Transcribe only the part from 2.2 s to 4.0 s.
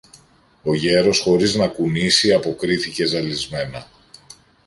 αποκρίθηκε ζαλισμένα